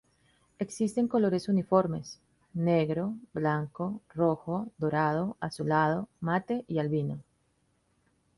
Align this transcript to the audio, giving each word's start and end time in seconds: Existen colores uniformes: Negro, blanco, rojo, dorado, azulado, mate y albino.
Existen 0.57 1.07
colores 1.07 1.47
uniformes: 1.47 2.19
Negro, 2.55 3.13
blanco, 3.35 4.01
rojo, 4.15 4.67
dorado, 4.79 5.37
azulado, 5.39 6.09
mate 6.19 6.65
y 6.67 6.79
albino. 6.79 7.19